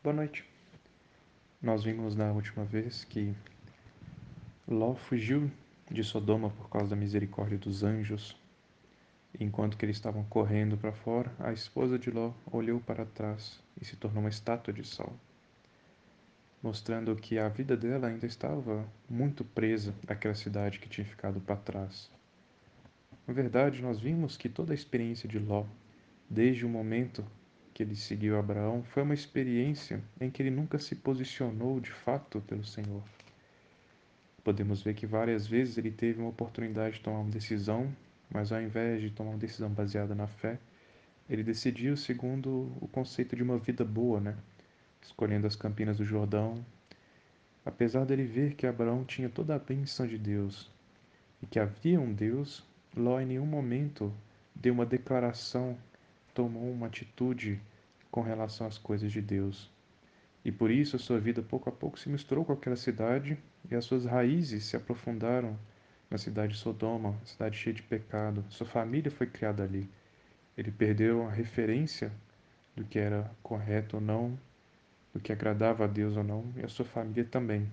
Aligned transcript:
Boa 0.00 0.14
noite. 0.14 0.44
Nós 1.60 1.82
vimos 1.82 2.14
na 2.14 2.30
última 2.30 2.64
vez 2.64 3.02
que 3.02 3.34
Ló 4.66 4.94
fugiu 4.94 5.50
de 5.90 6.04
Sodoma 6.04 6.50
por 6.50 6.70
causa 6.70 6.90
da 6.90 6.96
misericórdia 6.96 7.58
dos 7.58 7.82
anjos. 7.82 8.40
Enquanto 9.40 9.76
que 9.76 9.84
eles 9.84 9.96
estavam 9.96 10.22
correndo 10.22 10.78
para 10.78 10.92
fora, 10.92 11.34
a 11.40 11.52
esposa 11.52 11.98
de 11.98 12.12
Ló 12.12 12.32
olhou 12.46 12.78
para 12.78 13.04
trás 13.04 13.60
e 13.80 13.84
se 13.84 13.96
tornou 13.96 14.22
uma 14.22 14.28
estátua 14.28 14.72
de 14.72 14.86
sal, 14.86 15.12
mostrando 16.62 17.16
que 17.16 17.36
a 17.36 17.48
vida 17.48 17.76
dela 17.76 18.06
ainda 18.06 18.24
estava 18.24 18.88
muito 19.10 19.44
presa 19.44 19.92
àquela 20.06 20.36
cidade 20.36 20.78
que 20.78 20.88
tinha 20.88 21.04
ficado 21.04 21.40
para 21.40 21.56
trás. 21.56 22.08
Na 23.26 23.34
verdade, 23.34 23.82
nós 23.82 23.98
vimos 23.98 24.36
que 24.36 24.48
toda 24.48 24.72
a 24.72 24.76
experiência 24.76 25.28
de 25.28 25.40
Ló, 25.40 25.66
desde 26.30 26.64
o 26.64 26.68
momento 26.68 27.26
que 27.78 27.84
ele 27.84 27.94
seguiu 27.94 28.36
Abraão 28.36 28.82
foi 28.82 29.04
uma 29.04 29.14
experiência 29.14 30.02
em 30.20 30.28
que 30.28 30.42
ele 30.42 30.50
nunca 30.50 30.80
se 30.80 30.96
posicionou 30.96 31.78
de 31.78 31.92
fato 31.92 32.40
pelo 32.40 32.64
Senhor. 32.64 33.04
Podemos 34.42 34.82
ver 34.82 34.94
que 34.94 35.06
várias 35.06 35.46
vezes 35.46 35.78
ele 35.78 35.92
teve 35.92 36.18
uma 36.18 36.30
oportunidade 36.30 36.96
de 36.96 37.02
tomar 37.02 37.20
uma 37.20 37.30
decisão, 37.30 37.88
mas 38.28 38.50
ao 38.50 38.60
invés 38.60 39.00
de 39.00 39.10
tomar 39.10 39.30
uma 39.30 39.38
decisão 39.38 39.70
baseada 39.70 40.12
na 40.12 40.26
fé, 40.26 40.58
ele 41.30 41.44
decidiu 41.44 41.96
segundo 41.96 42.76
o 42.80 42.88
conceito 42.88 43.36
de 43.36 43.44
uma 43.44 43.58
vida 43.58 43.84
boa, 43.84 44.18
né? 44.18 44.36
Escolhendo 45.00 45.46
as 45.46 45.54
campinas 45.54 45.98
do 45.98 46.04
Jordão. 46.04 46.66
Apesar 47.64 48.04
dele 48.04 48.24
ver 48.24 48.54
que 48.56 48.66
Abraão 48.66 49.04
tinha 49.04 49.28
toda 49.28 49.54
a 49.54 49.58
bênção 49.60 50.04
de 50.04 50.18
Deus 50.18 50.68
e 51.40 51.46
que 51.46 51.60
havia 51.60 52.00
um 52.00 52.12
Deus, 52.12 52.66
Ló 52.96 53.20
em 53.20 53.26
nenhum 53.26 53.46
momento 53.46 54.12
deu 54.52 54.74
uma 54.74 54.84
declaração 54.84 55.78
tomou 56.38 56.70
uma 56.70 56.86
atitude 56.86 57.60
com 58.12 58.20
relação 58.20 58.64
às 58.64 58.78
coisas 58.78 59.10
de 59.10 59.20
Deus. 59.20 59.68
E 60.44 60.52
por 60.52 60.70
isso 60.70 60.94
a 60.94 60.98
sua 61.00 61.18
vida 61.18 61.42
pouco 61.42 61.68
a 61.68 61.72
pouco 61.72 61.98
se 61.98 62.08
misturou 62.08 62.44
com 62.44 62.52
aquela 62.52 62.76
cidade 62.76 63.36
e 63.68 63.74
as 63.74 63.84
suas 63.84 64.04
raízes 64.04 64.64
se 64.64 64.76
aprofundaram 64.76 65.58
na 66.08 66.16
cidade 66.16 66.52
de 66.52 66.60
Sodoma, 66.60 67.18
cidade 67.24 67.58
cheia 67.58 67.74
de 67.74 67.82
pecado. 67.82 68.44
Sua 68.50 68.68
família 68.68 69.10
foi 69.10 69.26
criada 69.26 69.64
ali. 69.64 69.90
Ele 70.56 70.70
perdeu 70.70 71.26
a 71.26 71.30
referência 71.32 72.12
do 72.76 72.84
que 72.84 73.00
era 73.00 73.28
correto 73.42 73.96
ou 73.96 74.00
não, 74.00 74.38
do 75.12 75.18
que 75.18 75.32
agradava 75.32 75.86
a 75.86 75.88
Deus 75.88 76.16
ou 76.16 76.22
não, 76.22 76.44
e 76.54 76.64
a 76.64 76.68
sua 76.68 76.84
família 76.84 77.24
também. 77.24 77.68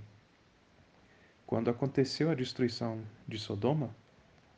Quando 1.46 1.70
aconteceu 1.70 2.32
a 2.32 2.36
destruição 2.36 3.00
de 3.28 3.38
Sodoma, 3.38 3.96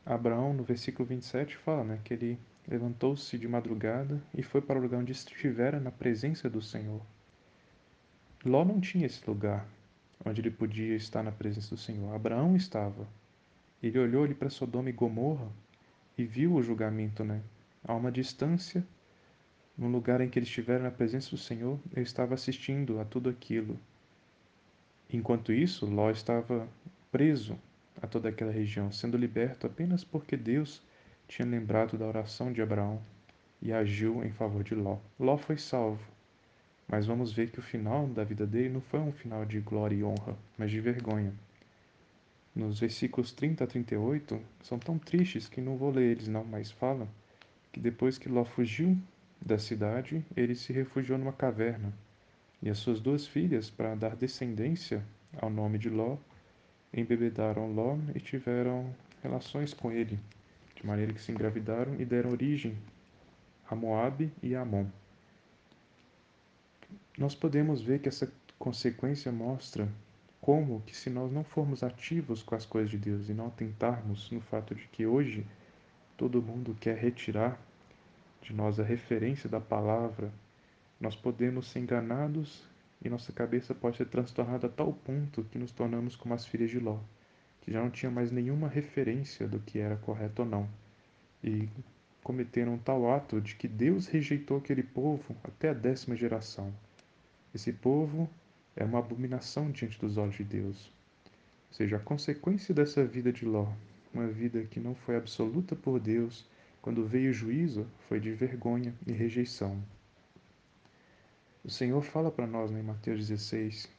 Abraão, 0.05 0.53
no 0.53 0.63
versículo 0.63 1.05
27, 1.09 1.57
fala 1.57 1.83
né, 1.83 1.99
que 2.05 2.13
ele 2.13 2.39
levantou-se 2.67 3.37
de 3.37 3.47
madrugada 3.47 4.21
e 4.35 4.43
foi 4.43 4.61
para 4.61 4.77
o 4.77 4.81
lugar 4.81 4.99
onde 4.99 5.11
estivera 5.11 5.79
na 5.79 5.91
presença 5.91 6.49
do 6.49 6.61
Senhor. 6.61 7.01
Ló 8.45 8.65
não 8.65 8.81
tinha 8.81 9.05
esse 9.05 9.27
lugar 9.27 9.67
onde 10.25 10.41
ele 10.41 10.51
podia 10.51 10.95
estar 10.95 11.23
na 11.23 11.31
presença 11.31 11.73
do 11.75 11.79
Senhor. 11.79 12.13
Abraão 12.13 12.55
estava. 12.55 13.07
Ele 13.81 13.97
olhou 13.97 14.23
ali 14.23 14.33
para 14.33 14.49
Sodoma 14.49 14.89
e 14.89 14.93
Gomorra 14.93 15.47
e 16.17 16.25
viu 16.25 16.53
o 16.55 16.63
julgamento, 16.63 17.23
né? 17.23 17.41
A 17.83 17.93
uma 17.93 18.11
distância, 18.11 18.85
no 19.77 19.87
lugar 19.87 20.19
em 20.19 20.29
que 20.29 20.39
ele 20.39 20.45
estivera 20.45 20.83
na 20.83 20.91
presença 20.91 21.29
do 21.29 21.37
Senhor, 21.37 21.79
ele 21.93 22.03
estava 22.03 22.33
assistindo 22.33 22.99
a 22.99 23.05
tudo 23.05 23.29
aquilo. 23.29 23.79
Enquanto 25.09 25.53
isso, 25.53 25.85
Ló 25.85 26.09
estava 26.09 26.67
preso 27.11 27.57
a 28.01 28.07
toda 28.07 28.29
aquela 28.29 28.51
região, 28.51 28.91
sendo 28.91 29.15
liberto 29.15 29.67
apenas 29.67 30.03
porque 30.03 30.35
Deus 30.35 30.81
tinha 31.27 31.45
lembrado 31.45 31.97
da 31.97 32.05
oração 32.05 32.53
de 32.53 32.61
Abraão 32.61 33.01
e 33.61 33.73
agiu 33.73 34.23
em 34.23 34.31
favor 34.31 34.63
de 34.63 34.73
Ló. 34.73 34.97
Ló 35.19 35.37
foi 35.37 35.57
salvo, 35.57 36.01
mas 36.87 37.05
vamos 37.05 37.33
ver 37.33 37.51
que 37.51 37.59
o 37.59 37.61
final 37.61 38.07
da 38.07 38.23
vida 38.23 38.47
dele 38.47 38.69
não 38.69 38.81
foi 38.81 39.01
um 39.01 39.11
final 39.11 39.45
de 39.45 39.59
glória 39.59 39.95
e 39.95 40.03
honra, 40.03 40.37
mas 40.57 40.71
de 40.71 40.79
vergonha. 40.79 41.33
Nos 42.55 42.79
versículos 42.79 43.33
30 43.33 43.65
a 43.65 43.67
38 43.67 44.39
são 44.63 44.79
tão 44.79 44.97
tristes 44.97 45.49
que 45.49 45.59
não 45.59 45.75
vou 45.75 45.91
ler 45.91 46.11
eles 46.11 46.29
não, 46.29 46.45
mas 46.45 46.71
fala 46.71 47.07
que 47.73 47.79
depois 47.79 48.17
que 48.17 48.29
Ló 48.29 48.45
fugiu 48.45 48.97
da 49.45 49.59
cidade, 49.59 50.25
ele 50.35 50.55
se 50.55 50.71
refugiou 50.71 51.19
numa 51.19 51.33
caverna. 51.33 51.93
E 52.63 52.69
as 52.69 52.79
suas 52.79 53.01
duas 53.01 53.27
filhas, 53.27 53.69
para 53.69 53.93
dar 53.95 54.15
descendência 54.15 55.03
ao 55.39 55.49
nome 55.49 55.77
de 55.77 55.89
Ló, 55.89 56.17
embebedaram 56.91 57.71
Ló 57.71 57.97
e 58.15 58.19
tiveram 58.19 58.95
relações 59.21 59.73
com 59.73 59.91
ele 59.91 60.17
de 60.77 60.85
maneira 60.85 61.11
que 61.11 61.21
se 61.21 61.31
engravidaram 61.31 61.99
e 61.99 62.05
deram 62.05 62.31
origem 62.31 62.77
a 63.67 63.75
Moabe 63.75 64.31
e 64.43 64.55
a 64.55 64.61
Amon. 64.61 64.85
Nós 67.17 67.33
podemos 67.33 67.81
ver 67.81 67.99
que 67.99 68.07
essa 68.07 68.31
consequência 68.59 69.31
mostra 69.31 69.89
como 70.39 70.81
que 70.81 70.95
se 70.95 71.09
nós 71.09 71.31
não 71.31 71.43
formos 71.43 71.81
ativos 71.81 72.43
com 72.43 72.53
as 72.53 72.65
coisas 72.65 72.91
de 72.91 72.97
Deus 72.97 73.27
e 73.27 73.33
não 73.33 73.47
atentarmos 73.47 74.29
no 74.29 74.39
fato 74.39 74.75
de 74.75 74.87
que 74.87 75.05
hoje 75.05 75.45
todo 76.15 76.43
mundo 76.43 76.77
quer 76.79 76.95
retirar 76.95 77.59
de 78.41 78.53
nós 78.53 78.79
a 78.79 78.83
referência 78.83 79.49
da 79.49 79.59
palavra, 79.59 80.31
nós 81.01 81.15
podemos 81.15 81.67
ser 81.67 81.79
enganados 81.79 82.63
e 83.03 83.09
nossa 83.09 83.33
cabeça 83.33 83.73
pode 83.73 83.97
ser 83.97 84.05
transtornada 84.05 84.67
a 84.67 84.69
tal 84.69 84.93
ponto 84.93 85.43
que 85.45 85.57
nos 85.57 85.71
tornamos 85.71 86.15
como 86.15 86.35
as 86.35 86.45
filhas 86.45 86.69
de 86.69 86.79
Ló 86.79 86.99
já 87.67 87.81
não 87.81 87.89
tinha 87.89 88.11
mais 88.11 88.31
nenhuma 88.31 88.67
referência 88.67 89.47
do 89.47 89.59
que 89.59 89.79
era 89.79 89.97
correto 89.97 90.43
ou 90.43 90.47
não, 90.47 90.69
e 91.43 91.67
cometeram 92.23 92.77
tal 92.77 93.11
ato 93.11 93.41
de 93.41 93.55
que 93.55 93.67
Deus 93.67 94.07
rejeitou 94.07 94.57
aquele 94.57 94.83
povo 94.83 95.35
até 95.43 95.69
a 95.69 95.73
décima 95.73 96.15
geração. 96.15 96.73
Esse 97.53 97.71
povo 97.71 98.29
é 98.75 98.83
uma 98.83 98.99
abominação 98.99 99.71
diante 99.71 99.99
dos 99.99 100.17
olhos 100.17 100.35
de 100.35 100.43
Deus. 100.43 100.91
Ou 101.69 101.73
seja, 101.73 101.97
a 101.97 101.99
consequência 101.99 102.73
dessa 102.73 103.05
vida 103.05 103.31
de 103.31 103.45
Ló, 103.45 103.71
uma 104.13 104.27
vida 104.27 104.63
que 104.63 104.79
não 104.79 104.95
foi 104.95 105.15
absoluta 105.15 105.75
por 105.75 105.99
Deus, 105.99 106.45
quando 106.81 107.05
veio 107.05 107.31
o 107.31 107.33
juízo, 107.33 107.87
foi 108.07 108.19
de 108.19 108.31
vergonha 108.31 108.93
e 109.05 109.11
rejeição. 109.11 109.81
O 111.63 111.69
Senhor 111.69 112.01
fala 112.01 112.31
para 112.31 112.47
nós 112.47 112.71
né, 112.71 112.79
em 112.79 112.83
Mateus 112.83 113.27
16 113.27 113.89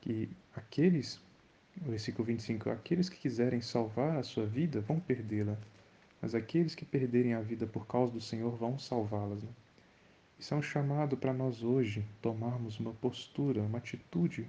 que 0.00 0.28
aqueles 0.54 1.20
versículo 1.80 2.24
25: 2.24 2.70
Aqueles 2.70 3.08
que 3.08 3.18
quiserem 3.18 3.60
salvar 3.60 4.16
a 4.16 4.22
sua 4.22 4.46
vida 4.46 4.80
vão 4.80 5.00
perdê-la, 5.00 5.56
mas 6.20 6.34
aqueles 6.34 6.74
que 6.74 6.84
perderem 6.84 7.34
a 7.34 7.40
vida 7.40 7.66
por 7.66 7.86
causa 7.86 8.12
do 8.12 8.20
Senhor 8.20 8.56
vão 8.56 8.78
salvá-las. 8.78 9.42
Né? 9.42 9.50
Isso 10.38 10.54
é 10.54 10.56
um 10.56 10.62
chamado 10.62 11.16
para 11.16 11.32
nós 11.32 11.62
hoje 11.62 12.04
tomarmos 12.20 12.78
uma 12.78 12.92
postura, 12.92 13.62
uma 13.62 13.78
atitude 13.78 14.46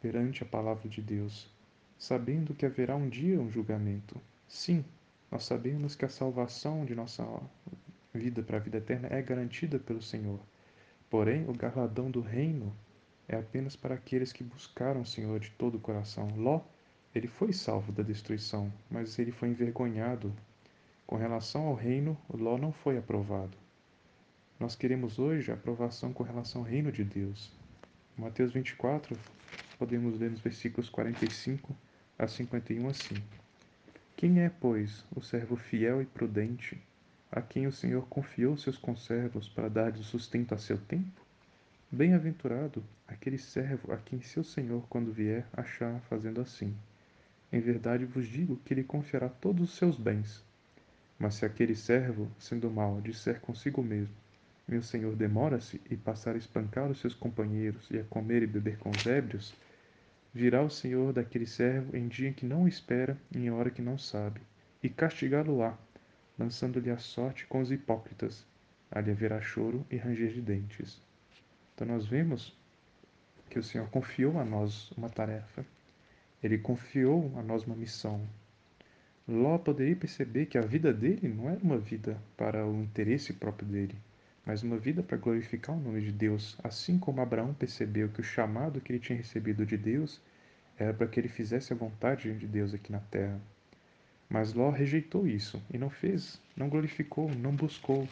perante 0.00 0.42
a 0.42 0.46
palavra 0.46 0.88
de 0.88 1.00
Deus, 1.00 1.48
sabendo 1.98 2.54
que 2.54 2.66
haverá 2.66 2.96
um 2.96 3.08
dia 3.08 3.40
um 3.40 3.50
julgamento. 3.50 4.20
Sim, 4.48 4.84
nós 5.30 5.44
sabemos 5.44 5.94
que 5.94 6.04
a 6.04 6.08
salvação 6.08 6.84
de 6.84 6.94
nossa 6.94 7.26
vida 8.12 8.42
para 8.42 8.58
a 8.58 8.60
vida 8.60 8.78
eterna 8.78 9.08
é 9.10 9.22
garantida 9.22 9.78
pelo 9.78 10.02
Senhor. 10.02 10.40
Porém, 11.08 11.48
o 11.48 11.52
galardão 11.52 12.10
do 12.10 12.20
reino 12.20 12.74
é 13.34 13.38
apenas 13.38 13.74
para 13.74 13.94
aqueles 13.94 14.32
que 14.32 14.44
buscaram 14.44 15.00
o 15.00 15.06
Senhor 15.06 15.40
de 15.40 15.50
todo 15.52 15.76
o 15.76 15.80
coração. 15.80 16.28
Ló, 16.36 16.60
ele 17.14 17.26
foi 17.26 17.52
salvo 17.52 17.90
da 17.92 18.02
destruição, 18.02 18.72
mas 18.90 19.18
ele 19.18 19.32
foi 19.32 19.48
envergonhado. 19.48 20.32
Com 21.06 21.16
relação 21.16 21.66
ao 21.66 21.74
reino, 21.74 22.16
Ló 22.32 22.58
não 22.58 22.72
foi 22.72 22.98
aprovado. 22.98 23.56
Nós 24.58 24.76
queremos 24.76 25.18
hoje 25.18 25.50
a 25.50 25.54
aprovação 25.54 26.12
com 26.12 26.22
relação 26.22 26.60
ao 26.60 26.66
reino 26.66 26.92
de 26.92 27.04
Deus. 27.04 27.50
Em 28.16 28.22
Mateus 28.22 28.52
24, 28.52 29.18
podemos 29.78 30.18
ler 30.18 30.30
nos 30.30 30.40
versículos 30.40 30.88
45 30.88 31.74
a 32.18 32.28
51 32.28 32.88
assim: 32.88 33.16
Quem 34.14 34.40
é, 34.40 34.48
pois, 34.48 35.04
o 35.14 35.20
servo 35.20 35.56
fiel 35.56 36.00
e 36.00 36.06
prudente, 36.06 36.80
a 37.30 37.40
quem 37.40 37.66
o 37.66 37.72
Senhor 37.72 38.06
confiou 38.08 38.56
seus 38.56 38.76
conservos 38.76 39.48
para 39.48 39.68
dar 39.68 39.90
de 39.90 40.04
sustento 40.04 40.54
a 40.54 40.58
seu 40.58 40.78
tempo? 40.78 41.22
Bem-aventurado 41.94 42.82
aquele 43.06 43.36
servo 43.36 43.92
a 43.92 43.98
quem 43.98 44.22
seu 44.22 44.42
senhor, 44.42 44.86
quando 44.88 45.12
vier, 45.12 45.46
achar 45.52 46.00
fazendo 46.08 46.40
assim. 46.40 46.74
Em 47.52 47.60
verdade 47.60 48.06
vos 48.06 48.26
digo 48.26 48.56
que 48.64 48.74
lhe 48.74 48.82
confiará 48.82 49.28
todos 49.28 49.68
os 49.68 49.76
seus 49.76 49.98
bens. 49.98 50.42
Mas 51.18 51.34
se 51.34 51.44
aquele 51.44 51.74
servo, 51.74 52.32
sendo 52.38 52.70
mau, 52.70 52.98
disser 53.02 53.42
consigo 53.42 53.82
mesmo: 53.82 54.14
Meu 54.66 54.82
senhor 54.82 55.14
demora-se 55.14 55.82
e 55.90 55.94
passar 55.94 56.34
a 56.34 56.38
espancar 56.38 56.90
os 56.90 56.98
seus 56.98 57.12
companheiros 57.12 57.90
e 57.90 57.98
a 57.98 58.04
comer 58.04 58.42
e 58.42 58.46
beber 58.46 58.78
com 58.78 58.88
os 58.88 59.06
ébrios, 59.06 59.54
virá 60.32 60.62
o 60.62 60.70
senhor 60.70 61.12
daquele 61.12 61.46
servo 61.46 61.94
em 61.94 62.08
dia 62.08 62.32
que 62.32 62.46
não 62.46 62.66
espera 62.66 63.18
e 63.30 63.36
em 63.36 63.50
hora 63.50 63.70
que 63.70 63.82
não 63.82 63.98
sabe, 63.98 64.40
e 64.82 64.88
castigá-lo-á, 64.88 65.76
lançando-lhe 66.38 66.90
a 66.90 66.96
sorte 66.96 67.46
com 67.46 67.60
os 67.60 67.70
hipócritas. 67.70 68.46
Ali 68.90 69.10
haverá 69.10 69.42
choro 69.42 69.84
e 69.90 69.98
ranger 69.98 70.32
de 70.32 70.40
dentes. 70.40 70.98
Então 71.74 71.86
nós 71.86 72.06
vemos 72.06 72.56
que 73.48 73.58
o 73.58 73.62
Senhor 73.62 73.88
confiou 73.90 74.38
a 74.38 74.44
nós 74.44 74.90
uma 74.92 75.10
tarefa. 75.10 75.64
Ele 76.42 76.58
confiou 76.58 77.32
a 77.36 77.42
nós 77.42 77.64
uma 77.64 77.76
missão. 77.76 78.26
Ló 79.28 79.56
poderia 79.58 79.94
perceber 79.94 80.46
que 80.46 80.58
a 80.58 80.62
vida 80.62 80.92
dele 80.92 81.28
não 81.28 81.48
era 81.48 81.60
uma 81.62 81.78
vida 81.78 82.20
para 82.36 82.66
o 82.66 82.82
interesse 82.82 83.32
próprio 83.32 83.68
dele, 83.68 83.96
mas 84.44 84.62
uma 84.62 84.76
vida 84.76 85.02
para 85.02 85.16
glorificar 85.16 85.76
o 85.76 85.80
nome 85.80 86.00
de 86.00 86.10
Deus, 86.10 86.58
assim 86.64 86.98
como 86.98 87.20
Abraão 87.20 87.54
percebeu 87.54 88.08
que 88.08 88.20
o 88.20 88.24
chamado 88.24 88.80
que 88.80 88.90
ele 88.90 88.98
tinha 88.98 89.16
recebido 89.16 89.64
de 89.64 89.76
Deus 89.76 90.20
era 90.76 90.92
para 90.92 91.06
que 91.06 91.20
ele 91.20 91.28
fizesse 91.28 91.72
a 91.72 91.76
vontade 91.76 92.34
de 92.34 92.46
Deus 92.46 92.74
aqui 92.74 92.90
na 92.90 92.98
terra. 92.98 93.40
Mas 94.28 94.54
Ló 94.54 94.70
rejeitou 94.70 95.28
isso 95.28 95.62
e 95.72 95.78
não 95.78 95.90
fez, 95.90 96.40
não 96.56 96.68
glorificou, 96.68 97.30
não 97.34 97.54
buscou. 97.54 98.08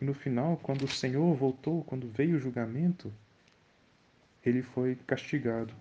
E 0.00 0.04
no 0.04 0.14
final, 0.14 0.56
quando 0.56 0.84
o 0.84 0.88
Senhor 0.88 1.34
voltou, 1.34 1.84
quando 1.84 2.08
veio 2.08 2.36
o 2.36 2.40
julgamento, 2.40 3.12
ele 4.44 4.62
foi 4.62 4.96
castigado. 5.06 5.74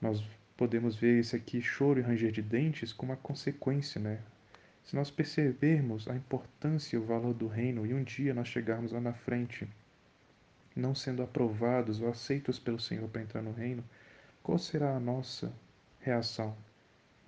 Nós 0.00 0.22
podemos 0.56 0.94
ver 0.94 1.18
esse 1.18 1.34
aqui 1.34 1.60
choro 1.60 1.98
e 1.98 2.02
ranger 2.02 2.30
de 2.30 2.42
dentes 2.42 2.92
como 2.92 3.10
uma 3.10 3.18
consequência, 3.18 4.00
né? 4.00 4.20
Se 4.84 4.94
nós 4.94 5.10
percebermos 5.10 6.08
a 6.08 6.14
importância 6.14 6.96
e 6.96 6.98
o 6.98 7.04
valor 7.04 7.34
do 7.34 7.46
reino 7.48 7.84
e 7.84 7.92
um 7.92 8.02
dia 8.02 8.32
nós 8.32 8.48
chegarmos 8.48 8.92
lá 8.92 9.00
na 9.00 9.12
frente, 9.12 9.68
não 10.74 10.94
sendo 10.94 11.22
aprovados 11.22 12.00
ou 12.00 12.08
aceitos 12.08 12.58
pelo 12.58 12.78
Senhor 12.78 13.08
para 13.08 13.22
entrar 13.22 13.42
no 13.42 13.52
reino, 13.52 13.84
qual 14.42 14.58
será 14.58 14.96
a 14.96 15.00
nossa 15.00 15.52
reação? 16.00 16.56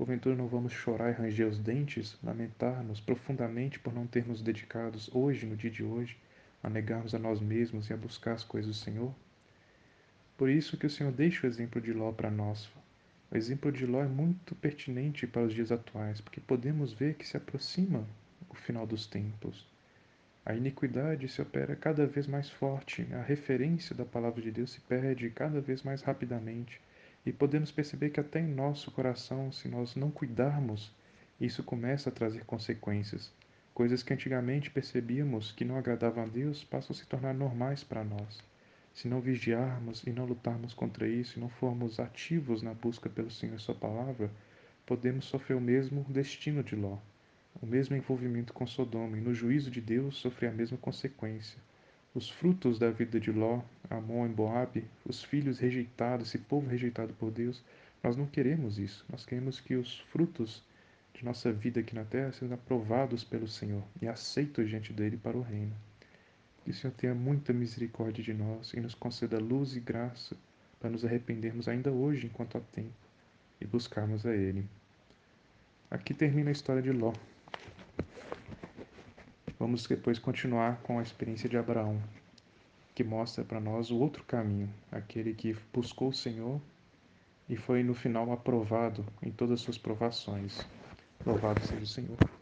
Porventura 0.01 0.35
não 0.35 0.49
vamos 0.49 0.73
chorar 0.73 1.11
e 1.11 1.13
ranger 1.13 1.47
os 1.47 1.59
dentes, 1.59 2.19
lamentar-nos 2.23 2.99
profundamente 2.99 3.79
por 3.79 3.93
não 3.93 4.07
termos 4.07 4.41
dedicados 4.41 5.15
hoje, 5.15 5.45
no 5.45 5.55
dia 5.55 5.71
de 5.71 5.85
hoje, 5.85 6.17
a 6.63 6.71
negarmos 6.71 7.15
a 7.15 7.19
nós 7.19 7.39
mesmos 7.39 7.91
e 7.91 7.93
a 7.93 7.99
buscar 7.99 8.33
as 8.33 8.43
coisas 8.43 8.71
do 8.71 8.83
Senhor? 8.83 9.15
Por 10.39 10.49
isso 10.49 10.79
que 10.79 10.87
o 10.87 10.91
Senhor 10.91 11.13
deixa 11.13 11.47
o 11.47 11.51
exemplo 11.51 11.83
de 11.83 11.93
Ló 11.93 12.13
para 12.13 12.31
nós, 12.31 12.73
o 13.31 13.37
exemplo 13.37 13.71
de 13.71 13.85
Ló 13.85 14.03
é 14.03 14.09
muito 14.09 14.55
pertinente 14.55 15.27
para 15.27 15.43
os 15.43 15.53
dias 15.53 15.71
atuais, 15.71 16.19
porque 16.19 16.41
podemos 16.41 16.95
ver 16.95 17.17
que 17.17 17.29
se 17.29 17.37
aproxima 17.37 18.09
o 18.49 18.55
final 18.55 18.87
dos 18.87 19.07
tempos. 19.07 19.69
A 20.47 20.55
iniquidade 20.55 21.29
se 21.29 21.43
opera 21.43 21.77
cada 21.77 22.07
vez 22.07 22.27
mais 22.27 22.49
forte, 22.49 23.07
a 23.13 23.21
referência 23.21 23.95
da 23.95 24.07
palavra 24.07 24.41
de 24.41 24.51
Deus 24.51 24.71
se 24.71 24.81
perde 24.81 25.29
cada 25.29 25.61
vez 25.61 25.83
mais 25.83 26.01
rapidamente, 26.01 26.81
e 27.25 27.33
podemos 27.33 27.71
perceber 27.71 28.11
que 28.11 28.21
até 28.21 28.41
em 28.41 28.55
nosso 28.55 28.91
coração, 28.91 29.53
se 29.53 29.69
nós 29.69 29.95
não 29.95 30.11
cuidarmos, 30.11 30.93
isso 31.41 31.63
começa 31.63 32.09
a 32.09 32.13
trazer 32.13 32.45
consequências. 32.45 33.33
Coisas 33.75 34.03
que 34.03 34.13
antigamente 34.13 34.71
percebíamos 34.71 35.53
que 35.53 35.65
não 35.65 35.77
agradavam 35.77 36.25
a 36.25 36.27
Deus 36.27 36.65
passam 36.65 36.95
a 36.95 36.99
se 36.99 37.07
tornar 37.07 37.33
normais 37.33 37.85
para 37.85 38.05
nós. 38.05 38.43
Se 38.93 39.09
não 39.09 39.21
vigiarmos 39.21 40.03
e 40.07 40.11
não 40.11 40.27
lutarmos 40.27 40.75
contra 40.75 41.07
isso, 41.07 41.39
e 41.39 41.41
não 41.41 41.49
formos 41.49 42.01
ativos 42.01 42.63
na 42.63 42.75
busca 42.75 43.09
pelo 43.09 43.31
Senhor 43.31 43.57
e 43.57 43.61
Sua 43.61 43.75
palavra, 43.75 44.31
podemos 44.85 45.25
sofrer 45.27 45.57
o 45.57 45.61
mesmo 45.61 46.05
destino 46.09 46.63
de 46.63 46.75
Ló, 46.75 46.99
o 47.63 47.67
mesmo 47.67 47.95
envolvimento 47.97 48.53
com 48.53 48.67
Sodoma, 48.67 49.17
e 49.17 49.21
no 49.21 49.33
juízo 49.33 49.71
de 49.71 49.81
Deus 49.81 50.17
sofrer 50.17 50.49
a 50.49 50.53
mesma 50.53 50.77
consequência. 50.77 51.59
Os 52.13 52.29
frutos 52.29 52.77
da 52.77 52.91
vida 52.91 53.21
de 53.21 53.31
Ló, 53.31 53.63
Amon 53.89 54.27
e 54.27 54.29
Boabe, 54.31 54.85
os 55.07 55.23
filhos 55.23 55.61
rejeitados, 55.61 56.29
esse 56.29 56.39
povo 56.39 56.69
rejeitado 56.69 57.13
por 57.15 57.31
Deus, 57.31 57.63
nós 58.03 58.17
não 58.17 58.27
queremos 58.27 58.79
isso. 58.79 59.05
Nós 59.09 59.25
queremos 59.25 59.61
que 59.61 59.77
os 59.77 60.01
frutos 60.13 60.63
de 61.15 61.25
nossa 61.25 61.53
vida 61.53 61.81
aqui 61.81 61.95
na 61.95 62.05
terra 62.05 62.33
sejam 62.33 62.55
aprovados 62.55 63.23
pelo 63.23 63.47
Senhor 63.47 63.85
e 64.03 64.09
aceitos 64.09 64.69
diante 64.69 64.93
dele 64.93 65.17
para 65.17 65.37
o 65.37 65.43
reino. 65.43 65.75
Que 66.65 66.71
o 66.71 66.75
Senhor 66.75 66.93
tenha 66.95 67.15
muita 67.15 67.53
misericórdia 67.53 68.25
de 68.25 68.35
nós 68.35 68.73
e 68.75 68.81
nos 68.81 68.95
conceda 68.95 69.39
luz 69.39 69.77
e 69.77 69.81
graça 69.81 70.37
para 70.81 70.91
nos 70.91 71.05
arrependermos 71.05 71.69
ainda 71.69 71.93
hoje, 71.93 72.27
enquanto 72.27 72.59
há 72.59 72.61
tempo, 72.61 72.93
e 73.61 73.67
buscarmos 73.67 74.27
a 74.27 74.35
Ele. 74.35 74.67
Aqui 75.91 76.13
termina 76.15 76.51
a 76.51 76.53
história 76.53 76.83
de 76.83 76.91
Ló. 76.91 77.13
Vamos 79.61 79.87
depois 79.87 80.19
continuar 80.19 80.81
com 80.83 80.99
a 80.99 81.03
experiência 81.03 81.47
de 81.47 81.59
Abraão, 81.59 82.03
que 82.95 83.05
mostra 83.05 83.45
para 83.45 83.61
nós 83.61 83.91
o 83.91 83.99
outro 83.99 84.25
caminho, 84.25 84.73
aquele 84.91 85.35
que 85.35 85.55
buscou 85.71 86.09
o 86.09 86.15
Senhor 86.15 86.59
e 87.47 87.57
foi 87.57 87.83
no 87.83 87.93
final 87.93 88.33
aprovado 88.33 89.05
em 89.23 89.31
todas 89.31 89.57
as 89.57 89.61
suas 89.61 89.77
provações. 89.77 90.67
Louvado 91.27 91.61
seja 91.67 91.83
o 91.83 91.87
Senhor. 91.87 92.40